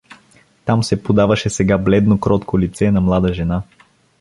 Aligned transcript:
Там 0.65 0.83
се 0.83 1.03
подаваше 1.03 1.49
сега 1.49 1.77
бледно, 1.77 2.19
кротко 2.19 2.59
лице 2.59 2.91
на 2.91 3.01
млада 3.01 3.33
жена. 3.33 3.61